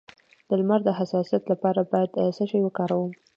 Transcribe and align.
د 0.47 0.49
لمر 0.59 0.79
د 0.85 0.89
حساسیت 0.99 1.43
لپاره 1.51 1.87
باید 1.91 2.11
څه 2.37 2.43
شی 2.49 2.59
وکاروم؟ 2.63 3.11